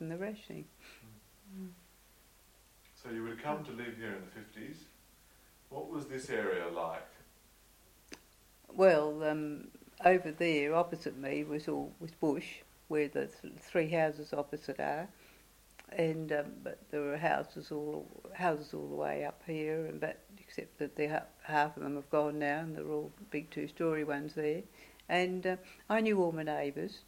the 0.00 0.16
rationing. 0.16 0.64
So 3.02 3.10
you 3.10 3.22
would 3.22 3.42
come 3.42 3.64
to 3.64 3.70
live 3.72 3.96
here 3.98 4.14
in 4.14 4.22
the 4.24 4.60
50s. 4.60 4.76
What 5.68 5.90
was 5.90 6.06
this 6.06 6.30
area 6.30 6.68
like? 6.68 7.06
Well, 8.74 9.22
um, 9.24 9.68
over 10.04 10.30
there 10.30 10.74
opposite 10.74 11.16
me 11.16 11.44
was 11.44 11.68
all 11.68 11.92
was 12.00 12.10
bush, 12.12 12.56
where 12.88 13.08
the 13.08 13.26
th- 13.26 13.54
three 13.58 13.88
houses 13.88 14.32
opposite 14.32 14.80
are, 14.80 15.08
and 15.90 16.32
um, 16.32 16.52
but 16.62 16.78
there 16.90 17.00
were 17.00 17.16
houses 17.16 17.70
all 17.70 18.06
houses 18.34 18.74
all 18.74 18.88
the 18.88 18.94
way 18.94 19.24
up 19.24 19.42
here, 19.46 19.86
and 19.86 20.00
but 20.00 20.18
except 20.38 20.78
that 20.78 20.96
they 20.96 21.06
ha- 21.06 21.22
half 21.42 21.76
of 21.76 21.82
them 21.82 21.94
have 21.94 22.10
gone 22.10 22.38
now, 22.38 22.60
and 22.60 22.76
they're 22.76 22.90
all 22.90 23.10
big 23.30 23.50
two-story 23.50 24.04
ones 24.04 24.34
there, 24.34 24.62
and 25.08 25.46
uh, 25.46 25.56
I 25.88 26.00
knew 26.00 26.20
all 26.22 26.32
my 26.32 26.42
neighbours. 26.42 27.00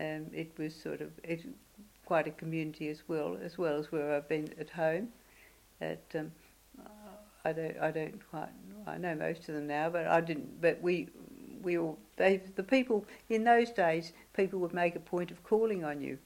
Um, 0.00 0.26
it 0.32 0.52
was 0.58 0.74
sort 0.74 1.00
of 1.00 1.10
it, 1.22 1.44
quite 2.12 2.26
a 2.26 2.30
community 2.44 2.88
as 2.90 3.02
well, 3.08 3.38
as 3.42 3.56
well 3.56 3.78
as 3.78 3.90
where 3.90 4.14
I've 4.14 4.28
been 4.28 4.48
at 4.60 4.68
home. 4.68 5.08
At 5.80 6.04
um, 6.14 6.30
I 7.44 7.52
don't 7.52 7.78
I 7.80 7.90
don't 7.90 8.20
quite 8.30 8.50
I 8.86 8.98
know 8.98 9.14
most 9.14 9.48
of 9.48 9.54
them 9.54 9.66
now, 9.66 9.88
but 9.88 10.06
I 10.06 10.20
didn't. 10.20 10.60
But 10.60 10.76
we 10.82 11.08
we 11.62 11.78
all 11.78 11.98
they 12.16 12.36
the 12.54 12.62
people 12.62 13.06
in 13.30 13.44
those 13.44 13.70
days 13.70 14.12
people 14.34 14.58
would 14.60 14.74
make 14.74 14.94
a 14.94 15.00
point 15.00 15.30
of 15.30 15.42
calling 15.42 15.84
on 15.84 16.02
you, 16.02 16.18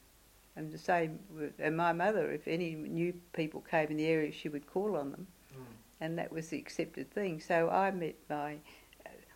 and 0.57 0.73
the 0.73 0.79
same 0.79 1.21
with, 1.39 1.53
and 1.61 1.77
my 1.77 1.93
mother 1.93 2.33
if 2.33 2.49
any 2.49 2.75
new 2.75 3.13
people 3.33 3.61
came 3.71 3.89
in 3.93 3.97
the 3.97 4.07
area 4.07 4.33
she 4.33 4.49
would 4.49 4.67
call 4.67 4.97
on 4.97 5.13
them, 5.13 5.27
Mm. 5.55 5.65
and 6.01 6.19
that 6.19 6.33
was 6.33 6.49
the 6.49 6.59
accepted 6.59 7.07
thing. 7.13 7.41
So 7.41 7.71
I 7.71 7.93
met 7.93 8.17
my 8.29 8.57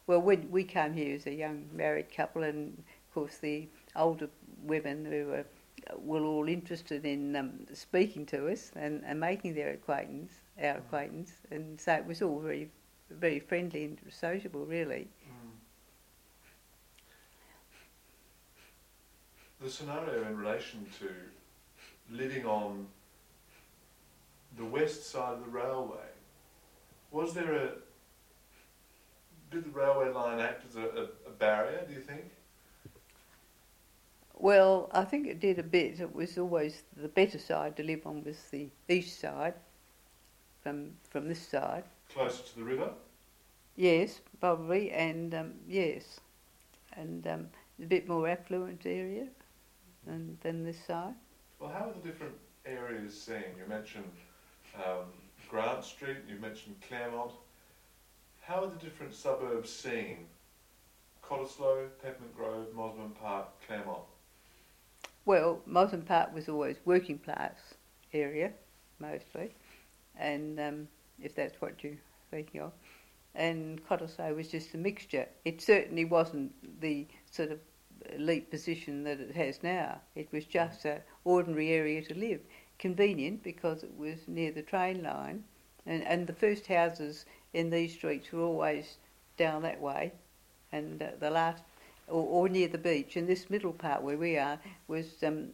well 0.09 0.21
when 0.21 0.51
we 0.51 0.65
came 0.65 0.95
here 0.95 1.15
as 1.15 1.27
a 1.27 1.35
young 1.45 1.69
married 1.73 2.11
couple, 2.13 2.43
and 2.43 2.77
of 2.77 3.15
course 3.15 3.39
the 3.39 3.69
older 3.95 4.29
women 4.65 5.05
who 5.05 5.27
were 5.27 5.45
were 5.99 6.23
all 6.25 6.49
interested 6.49 7.05
in 7.05 7.37
um, 7.37 7.67
speaking 7.73 8.27
to 8.27 8.49
us 8.49 8.73
and, 8.77 9.03
and 9.07 9.19
making 9.19 9.55
their 9.55 9.71
acquaintance, 9.71 10.33
our 10.63 10.77
acquaintance, 10.77 11.33
and 11.51 11.81
so 11.81 11.95
it 11.95 12.07
was 12.07 12.23
all 12.23 12.41
very, 12.41 12.71
very 13.11 13.41
friendly 13.41 13.85
and 13.85 13.99
sociable, 14.11 14.67
really. 14.67 15.09
Mm. 15.27 15.51
The 19.63 19.71
scenario 19.71 20.27
in 20.27 20.37
relation 20.37 20.87
to 21.01 21.09
living 22.11 22.47
on 22.47 22.87
the 24.57 24.65
west 24.65 25.11
side 25.11 25.35
of 25.35 25.45
the 25.45 25.51
railway, 25.51 25.97
was 27.11 27.35
there 27.35 27.53
a, 27.55 27.71
did 29.51 29.65
the 29.65 29.71
railway 29.71 30.11
line 30.11 30.41
act 30.41 30.65
as 30.69 30.77
a, 30.77 30.83
a, 30.83 31.03
a 31.29 31.33
barrier, 31.39 31.85
do 31.87 31.95
you 31.95 32.01
think? 32.01 32.25
Well, 34.51 34.91
I 34.91 35.05
think 35.05 35.29
it 35.29 35.39
did 35.39 35.61
a 35.61 35.63
bit. 35.63 36.01
It 36.01 36.13
was 36.13 36.37
always 36.37 36.83
the 36.97 37.07
better 37.07 37.39
side 37.39 37.77
to 37.77 37.85
live 37.85 38.05
on 38.05 38.25
was 38.25 38.37
the 38.51 38.69
east 38.89 39.21
side, 39.21 39.55
from 40.61 40.95
from 41.09 41.29
this 41.29 41.41
side. 41.41 41.85
Closer 42.13 42.43
to 42.43 42.57
the 42.57 42.65
river? 42.65 42.91
Yes, 43.77 44.21
probably, 44.41 44.91
and 44.91 45.33
um, 45.37 45.53
yes, 45.69 46.19
and 46.95 47.25
um, 47.29 47.47
a 47.81 47.87
bit 47.87 48.09
more 48.09 48.27
affluent 48.27 48.87
area 48.87 49.29
than 50.05 50.37
than 50.43 50.65
this 50.65 50.85
side. 50.85 51.15
Well, 51.61 51.71
how 51.71 51.85
are 51.89 51.93
the 51.93 52.09
different 52.09 52.35
areas 52.67 53.15
seen? 53.15 53.55
You 53.57 53.69
mentioned 53.69 54.17
um, 54.75 55.07
Grant 55.49 55.85
Street, 55.85 56.25
you 56.29 56.41
mentioned 56.41 56.75
Claremont. 56.89 57.35
How 58.41 58.65
are 58.65 58.71
the 58.71 58.85
different 58.85 59.15
suburbs 59.15 59.71
seen? 59.71 60.27
Cottesloe, 61.23 61.87
Peppermint 62.03 62.37
Grove, 62.37 62.67
Mosman 62.75 63.15
Park, 63.15 63.47
Claremont. 63.69 64.11
Well, 65.27 65.61
Mosman 65.69 66.07
Park 66.07 66.35
was 66.35 66.49
always 66.49 66.77
working 66.85 67.19
class 67.19 67.75
area, 68.13 68.53
mostly, 68.99 69.55
and 70.17 70.59
um, 70.59 70.89
if 71.23 71.35
that's 71.35 71.61
what 71.61 71.85
you're 71.85 72.01
thinking 72.31 72.63
of. 72.63 72.73
And 73.35 73.85
Cottesloe 73.87 74.35
was 74.35 74.49
just 74.49 74.75
a 74.75 74.79
mixture. 74.79 75.27
It 75.45 75.61
certainly 75.61 76.05
wasn't 76.05 76.53
the 76.81 77.07
sort 77.31 77.53
of 77.53 77.61
elite 78.09 78.51
position 78.51 79.05
that 79.05 79.21
it 79.21 79.37
has 79.37 79.63
now. 79.63 80.01
It 80.15 80.33
was 80.33 80.47
just 80.47 80.85
an 80.85 81.01
ordinary 81.25 81.71
area 81.71 82.03
to 82.03 82.15
live. 82.15 82.41
Convenient 82.79 83.43
because 83.43 83.83
it 83.83 83.95
was 83.97 84.27
near 84.27 84.51
the 84.53 84.63
train 84.63 85.03
line, 85.03 85.45
and, 85.87 86.03
and 86.05 86.27
the 86.27 86.33
first 86.33 86.67
houses 86.67 87.27
in 87.53 87.69
these 87.69 87.93
streets 87.93 88.33
were 88.33 88.43
always 88.43 88.97
down 89.37 89.63
that 89.63 89.81
way, 89.81 90.13
and 90.73 91.03
uh, 91.03 91.11
the 91.19 91.31
last 91.31 91.63
or, 92.11 92.47
or 92.47 92.49
near 92.49 92.69
the 92.69 92.79
beach. 92.79 93.17
And 93.17 93.29
this 93.29 93.51
middle 93.51 93.73
part 93.73 94.03
where 94.03 94.19
we 94.19 94.37
are 94.39 94.59
was 94.89 95.23
um, 95.23 95.51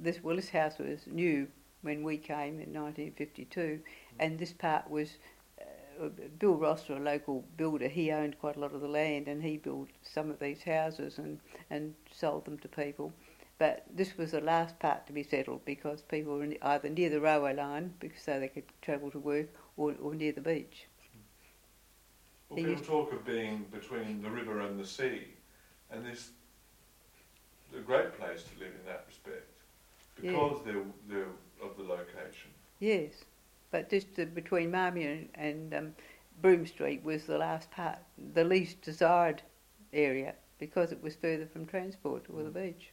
this 0.00 0.22
well, 0.22 0.36
this 0.36 0.50
house 0.50 0.78
was 0.78 1.06
new 1.06 1.48
when 1.82 2.02
we 2.02 2.16
came 2.16 2.60
in 2.60 2.72
1952, 2.72 3.80
and 4.18 4.38
this 4.38 4.52
part 4.52 4.90
was 4.90 5.18
uh, 5.60 6.08
Bill 6.38 6.54
Rosser, 6.54 6.94
a 6.94 7.00
local 7.00 7.44
builder. 7.56 7.88
He 7.88 8.10
owned 8.10 8.38
quite 8.38 8.56
a 8.56 8.60
lot 8.60 8.74
of 8.74 8.80
the 8.80 8.88
land, 8.88 9.28
and 9.28 9.42
he 9.42 9.56
built 9.56 9.88
some 10.02 10.30
of 10.30 10.38
these 10.40 10.62
houses 10.62 11.18
and 11.18 11.40
and 11.70 11.94
sold 12.12 12.44
them 12.46 12.58
to 12.60 12.68
people. 12.68 13.12
But 13.58 13.84
this 13.94 14.16
was 14.16 14.32
the 14.32 14.40
last 14.40 14.78
part 14.80 15.06
to 15.06 15.12
be 15.12 15.22
settled 15.22 15.64
because 15.64 16.02
people 16.02 16.36
were 16.38 16.48
either 16.62 16.88
near 16.88 17.10
the 17.10 17.20
railway 17.20 17.54
line 17.54 17.94
because 18.00 18.22
so 18.22 18.40
they 18.40 18.48
could 18.48 18.64
travel 18.82 19.10
to 19.12 19.18
work, 19.20 19.48
or, 19.76 19.94
or 20.02 20.14
near 20.14 20.32
the 20.32 20.40
beach. 20.40 20.86
Well, 22.48 22.56
They 22.56 22.64
people 22.64 22.84
talk 22.84 23.12
of 23.12 23.24
being 23.24 23.64
between 23.70 24.22
the 24.22 24.30
river 24.30 24.60
and 24.60 24.78
the 24.78 24.86
sea, 24.86 25.28
and 25.92 26.04
this 26.04 26.30
a 27.76 27.80
great 27.80 28.12
place 28.18 28.42
to 28.42 28.58
live 28.58 28.72
in 28.78 28.86
that 28.86 29.04
respect 29.06 29.48
because 30.20 30.60
they're, 30.64 30.84
they're 31.08 31.28
of 31.62 31.76
the 31.78 31.82
location. 31.82 32.50
Yes, 32.80 33.12
but 33.70 33.88
just 33.88 34.14
between 34.34 34.70
Marmion 34.70 35.28
and 35.34 35.72
um, 35.74 35.92
Broome 36.42 36.66
Street 36.66 37.02
was 37.02 37.24
the 37.24 37.38
last 37.38 37.70
part, 37.70 37.98
the 38.34 38.44
least 38.44 38.82
desired 38.82 39.42
area 39.92 40.34
because 40.58 40.92
it 40.92 41.02
was 41.02 41.14
further 41.14 41.46
from 41.46 41.66
transport 41.66 42.24
or 42.32 42.42
the 42.42 42.50
Mm. 42.50 42.54
beach. 42.64 42.90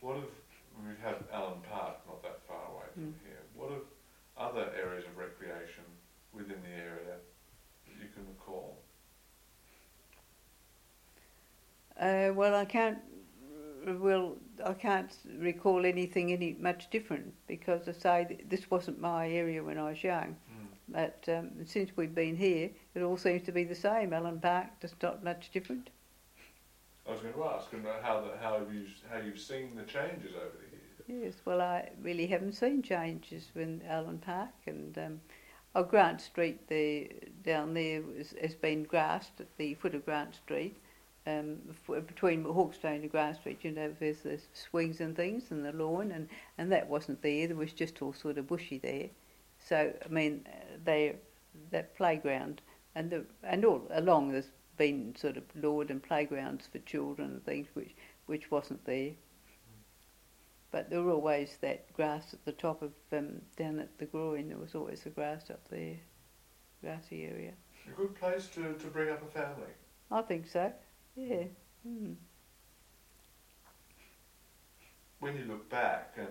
What 0.00 0.16
of 0.18 0.24
we 0.84 0.92
have 1.02 1.24
Allen 1.32 1.58
Park 1.68 1.96
not 2.06 2.22
that 2.22 2.40
far 2.46 2.70
away 2.70 2.84
from 2.94 3.02
Mm. 3.04 3.14
here? 3.26 3.42
What 3.54 3.72
of 3.72 3.82
other 4.36 4.70
areas 4.76 5.04
of 5.06 5.16
recreation 5.16 5.84
within 6.32 6.62
the 6.62 6.68
area 6.68 7.04
that 7.06 7.22
you 8.00 8.08
can 8.14 8.26
recall? 8.28 8.78
Uh, 11.98 12.25
well, 12.36 12.54
I 12.54 12.64
can't. 12.64 12.98
Well, 13.86 14.36
I 14.64 14.72
can't 14.72 15.12
recall 15.38 15.86
anything 15.86 16.32
any 16.32 16.56
much 16.58 16.90
different 16.90 17.32
because 17.46 17.88
I 17.88 17.92
say 17.92 18.38
this 18.48 18.68
wasn't 18.70 19.00
my 19.00 19.28
area 19.28 19.62
when 19.62 19.78
I 19.78 19.90
was 19.90 20.02
young. 20.02 20.36
Mm. 20.50 20.66
But 20.88 21.24
um, 21.28 21.50
since 21.64 21.90
we've 21.96 22.14
been 22.14 22.36
here, 22.36 22.70
it 22.94 23.02
all 23.02 23.16
seems 23.16 23.44
to 23.44 23.52
be 23.52 23.64
the 23.64 23.74
same. 23.74 24.12
Allen 24.12 24.40
Park, 24.40 24.66
just 24.80 25.00
not 25.02 25.22
much 25.22 25.50
different. 25.52 25.90
I 27.06 27.12
was 27.12 27.20
going 27.20 27.34
to 27.34 27.44
ask 27.44 27.70
how 28.02 28.20
the, 28.20 28.36
how 28.40 28.58
have 28.58 28.74
you 28.74 28.86
how 29.08 29.18
you've 29.18 29.38
seen 29.38 29.76
the 29.76 29.84
changes 29.84 30.32
over 30.34 30.56
the 30.58 30.76
years. 30.76 31.24
Yes, 31.24 31.34
well, 31.44 31.60
I 31.60 31.90
really 32.02 32.26
haven't 32.26 32.54
seen 32.54 32.82
changes 32.82 33.44
in 33.54 33.82
Allen 33.88 34.18
Park 34.18 34.50
and 34.66 34.98
um, 34.98 35.20
oh, 35.76 35.84
Grant 35.84 36.20
Street 36.20 36.66
there, 36.68 37.06
down 37.44 37.74
there 37.74 38.02
was, 38.02 38.34
has 38.40 38.54
been 38.54 38.82
grassed 38.82 39.40
at 39.40 39.56
the 39.56 39.74
foot 39.74 39.94
of 39.94 40.04
Grant 40.04 40.34
Street. 40.34 40.76
Um, 41.26 41.58
f- 41.70 42.06
between 42.06 42.44
Hawkstone 42.44 43.02
and 43.02 43.36
Street, 43.36 43.58
you 43.62 43.72
know, 43.72 43.94
there's 43.98 44.20
the 44.20 44.40
swings 44.52 45.00
and 45.00 45.16
things 45.16 45.50
and 45.50 45.64
the 45.64 45.72
lawn, 45.72 46.12
and, 46.12 46.28
and 46.56 46.70
that 46.70 46.88
wasn't 46.88 47.22
there. 47.22 47.48
There 47.48 47.56
was 47.56 47.72
just 47.72 48.00
all 48.00 48.12
sort 48.12 48.38
of 48.38 48.46
bushy 48.46 48.78
there. 48.78 49.10
So 49.58 49.92
I 50.04 50.08
mean, 50.08 50.46
they 50.84 51.16
that 51.70 51.94
playground 51.96 52.62
and 52.94 53.10
the 53.10 53.24
and 53.42 53.64
all 53.64 53.82
along 53.90 54.32
there's 54.32 54.50
been 54.76 55.14
sort 55.16 55.36
of 55.36 55.44
lawn 55.54 55.86
and 55.88 56.02
playgrounds 56.02 56.66
for 56.66 56.78
children 56.80 57.30
and 57.30 57.44
things 57.44 57.68
which 57.74 57.94
which 58.26 58.50
wasn't 58.50 58.84
there. 58.84 59.12
But 60.70 60.90
there 60.90 61.02
were 61.02 61.12
always 61.12 61.56
that 61.58 61.92
grass 61.94 62.32
at 62.34 62.44
the 62.44 62.52
top 62.52 62.82
of 62.82 62.92
um, 63.12 63.42
down 63.56 63.78
at 63.78 63.98
the 63.98 64.06
groin. 64.06 64.48
There 64.48 64.58
was 64.58 64.74
always 64.74 65.02
the 65.02 65.10
grass 65.10 65.50
up 65.50 65.68
there, 65.68 65.96
grassy 66.82 67.24
area. 67.24 67.52
A 67.86 67.90
good 67.90 68.14
place 68.14 68.48
to, 68.48 68.74
to 68.74 68.86
bring 68.88 69.08
up 69.10 69.22
a 69.22 69.26
family. 69.26 69.72
I 70.10 70.22
think 70.22 70.46
so. 70.46 70.72
Yeah. 71.16 71.44
Mm. 71.86 72.16
When 75.18 75.36
you 75.36 75.44
look 75.44 75.68
back, 75.70 76.12
and 76.18 76.28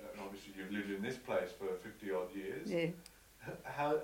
uh, 0.00 0.22
obviously 0.24 0.52
you've 0.56 0.72
lived 0.72 0.90
in 0.90 1.02
this 1.02 1.16
place 1.16 1.50
for 1.58 1.66
50 1.82 2.12
odd 2.12 2.34
years, 2.34 2.70
Yeah. 2.70 2.90
how, 3.64 3.98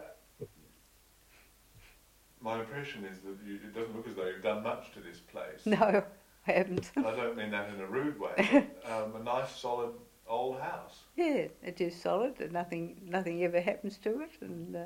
my 2.40 2.58
impression 2.60 3.04
is 3.04 3.20
that 3.20 3.36
you, 3.46 3.54
it 3.54 3.74
doesn't 3.74 3.94
look 3.96 4.08
as 4.08 4.16
though 4.16 4.26
you've 4.26 4.42
done 4.42 4.62
much 4.62 4.92
to 4.94 5.00
this 5.00 5.20
place. 5.20 5.64
No, 5.66 6.02
I 6.46 6.52
haven't. 6.52 6.90
I 6.96 7.02
don't 7.14 7.36
mean 7.36 7.52
that 7.52 7.70
in 7.70 7.80
a 7.80 7.86
rude 7.86 8.18
way. 8.18 8.34
But, 8.36 8.90
um, 8.92 9.16
a 9.16 9.22
nice, 9.22 9.54
solid 9.56 9.92
old 10.26 10.58
house. 10.60 10.98
yeah, 11.16 11.46
it 11.62 11.80
is 11.80 11.94
solid. 11.94 12.40
And 12.40 12.52
nothing, 12.52 13.00
nothing 13.06 13.44
ever 13.44 13.60
happens 13.60 13.98
to 13.98 14.20
it, 14.20 14.30
and 14.40 14.74
uh, 14.74 14.80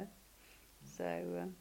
so. 0.96 1.04
Um, 1.42 1.54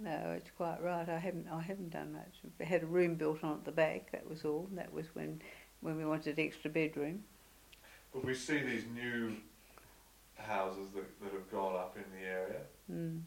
No, 0.00 0.34
it's 0.36 0.50
quite 0.56 0.82
right. 0.82 1.08
I 1.08 1.18
haven't. 1.18 1.46
I 1.50 1.62
haven't 1.62 1.90
done 1.90 2.12
much. 2.12 2.34
We 2.58 2.66
had 2.66 2.82
a 2.82 2.86
room 2.86 3.14
built 3.14 3.44
on 3.44 3.52
at 3.54 3.64
the 3.64 3.72
back. 3.72 4.10
That 4.12 4.28
was 4.28 4.44
all. 4.44 4.68
That 4.72 4.92
was 4.92 5.06
when, 5.14 5.40
when 5.80 5.96
we 5.96 6.04
wanted 6.04 6.38
extra 6.38 6.70
bedroom. 6.70 7.22
But 8.12 8.24
we 8.24 8.34
see 8.34 8.58
these 8.58 8.84
new 8.94 9.36
houses 10.36 10.88
that, 10.94 11.20
that 11.20 11.32
have 11.32 11.50
gone 11.50 11.76
up 11.76 11.96
in 11.96 12.04
the 12.18 12.26
area. 12.26 12.60
Mm. 12.92 13.20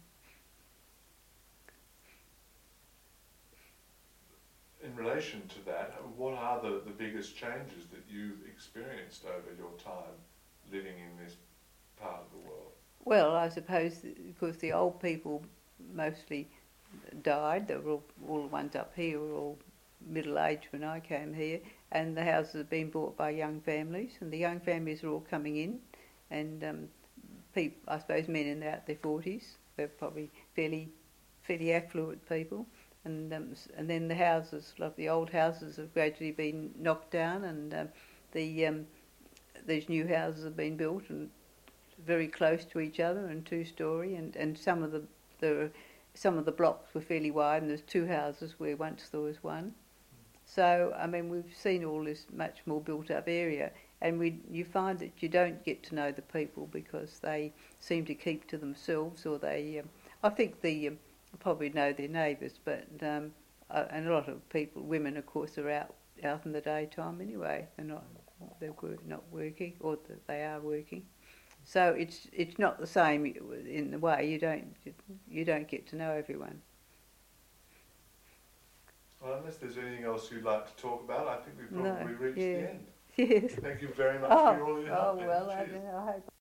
In 4.84 4.96
relation 4.96 5.42
to 5.50 5.66
that, 5.66 5.96
what 6.16 6.34
are 6.34 6.62
the, 6.62 6.82
the 6.86 6.92
biggest 6.92 7.36
changes 7.36 7.86
that 7.92 8.04
you've 8.10 8.46
experienced 8.48 9.26
over 9.26 9.56
your 9.58 9.72
time 9.84 10.16
living 10.72 10.94
in 11.00 11.26
this 11.26 11.36
part 12.00 12.22
of 12.22 12.32
the 12.32 12.48
world? 12.48 12.72
Well, 13.04 13.36
I 13.36 13.50
suppose 13.50 14.06
because 14.28 14.58
the 14.58 14.74
old 14.74 15.02
people 15.02 15.44
mostly 15.94 16.48
died. 17.22 17.68
They 17.68 17.78
were 17.78 17.92
all, 17.92 18.04
all 18.28 18.42
the 18.42 18.48
ones 18.48 18.76
up 18.76 18.94
here 18.96 19.20
were 19.20 19.34
all 19.34 19.58
middle 20.06 20.40
aged 20.40 20.68
when 20.72 20.84
I 20.84 21.00
came 21.00 21.34
here, 21.34 21.60
and 21.92 22.16
the 22.16 22.24
houses 22.24 22.54
have 22.54 22.70
been 22.70 22.90
bought 22.90 23.18
by 23.18 23.32
young 23.32 23.62
families, 23.62 24.12
and 24.20 24.32
the 24.32 24.38
young 24.38 24.60
families 24.60 25.04
are 25.04 25.10
all 25.10 25.26
coming 25.30 25.58
in, 25.58 25.80
and 26.30 26.64
um, 26.64 26.88
people, 27.54 27.82
I 27.88 28.00
suppose 28.00 28.28
men 28.28 28.46
in 28.46 28.60
their, 28.60 28.82
their 28.86 28.96
forties, 28.96 29.58
they're 29.76 29.88
probably 29.88 30.30
fairly 30.56 30.90
fairly 31.44 31.74
affluent 31.74 32.28
people, 32.28 32.66
and 33.06 33.34
um, 33.34 33.54
and 33.78 33.90
then 33.90 34.08
the 34.08 34.16
houses, 34.16 34.74
like 34.78 34.96
the 34.96 35.10
old 35.10 35.30
houses, 35.30 35.78
have 35.78 35.94
gradually 35.94 36.32
been 36.32 36.72
knocked 36.78 37.12
down, 37.12 37.44
and 37.46 37.74
um, 37.74 37.90
the 38.34 38.66
um, 38.68 38.86
these 39.66 39.90
new 39.90 40.08
houses 40.08 40.44
have 40.44 40.58
been 40.58 40.78
built 40.78 41.04
and 41.10 41.30
very 42.06 42.28
close 42.28 42.64
to 42.66 42.80
each 42.80 43.00
other 43.00 43.28
and 43.28 43.46
two 43.46 43.66
story, 43.66 44.16
and, 44.16 44.36
and 44.36 44.58
some 44.58 44.84
of 44.84 44.92
the 44.92 45.02
some 46.14 46.38
of 46.38 46.46
the 46.46 46.52
blocks 46.52 46.94
were 46.94 47.02
fairly 47.02 47.32
wide, 47.32 47.62
and 47.62 47.70
there's 47.70 47.82
two 47.82 48.08
houses 48.08 48.56
where 48.58 48.76
once 48.76 49.10
there 49.10 49.22
was 49.22 49.44
one. 49.44 49.74
So 50.46 50.96
I 50.98 51.08
mean, 51.08 51.30
we've 51.30 51.54
seen 51.56 51.84
all 51.84 52.04
this 52.04 52.26
much 52.34 52.62
more 52.66 52.82
built 52.82 53.12
up 53.12 53.26
area, 53.28 53.72
and 54.02 54.18
we 54.18 54.40
you 54.50 54.66
find 54.66 54.98
that 55.00 55.12
you 55.22 55.30
don't 55.30 55.64
get 55.64 55.84
to 55.84 55.96
know 55.96 56.12
the 56.12 56.22
people 56.22 56.68
because 56.72 57.20
they 57.20 57.54
seem 57.80 58.06
to 58.06 58.16
keep 58.16 58.48
to 58.48 58.58
themselves, 58.58 59.26
or 59.26 59.38
they. 59.38 59.80
Um, 59.80 59.90
I 60.24 60.30
think 60.30 60.62
the 60.62 60.88
um, 60.88 61.00
probably 61.40 61.70
know 61.70 61.94
their 61.94 62.08
neighbours, 62.08 62.60
but 62.64 62.88
um, 63.02 63.34
and 63.70 64.08
a 64.08 64.14
lot 64.14 64.30
of 64.30 64.48
people, 64.50 64.82
women 64.82 65.18
of 65.18 65.26
course, 65.26 65.58
are 65.58 65.70
out 65.70 65.94
out 66.24 66.46
in 66.46 66.52
the 66.52 66.62
daytime 66.62 67.22
anyway. 67.22 67.68
They're 67.76 67.86
not 67.86 68.06
they're 68.60 68.74
not 69.06 69.24
working, 69.32 69.74
or 69.80 69.98
they 70.28 70.44
are 70.44 70.60
working. 70.60 71.06
So 71.64 71.90
it's 71.90 72.28
it's 72.32 72.58
not 72.58 72.80
the 72.80 72.88
same 72.88 73.26
in 73.26 73.92
the 73.92 74.00
way 74.00 74.30
you 74.30 74.40
don't 74.40 74.74
you 75.38 75.46
don't 75.46 75.68
get 75.68 75.88
to 75.88 75.96
know 75.96 76.12
everyone. 76.12 76.62
Well, 79.22 79.36
unless 79.40 79.58
there's 79.58 79.78
anything 79.78 80.04
else 80.04 80.32
you'd 80.32 80.44
like 80.44 80.68
to 80.76 80.82
talk 80.82 81.04
about, 81.04 81.28
I 81.28 81.38
think 81.38 81.58
we've 81.60 81.72
probably 81.72 82.14
No, 82.14 82.20
reached 82.20 82.38
yeah. 82.38 82.54
the 82.54 82.70
end. 82.70 82.88
Yes. 83.18 83.52
Thank 83.56 83.82
you 83.82 83.88
very 83.88 84.20
much 84.20 84.30
Oh, 84.32 84.54
for 84.54 84.64
all 84.64 84.80
your 84.82 84.92
oh 84.94 85.18
help. 85.18 85.18
well, 85.18 85.50
I. 85.50 85.62
I 85.62 86.06
hope. 86.12 86.32